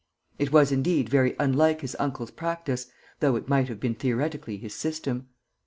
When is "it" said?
0.39-0.51, 3.35-3.47